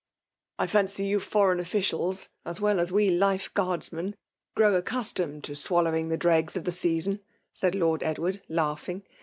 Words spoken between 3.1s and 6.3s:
life Guardsmen, grow accustomed to swallow ing the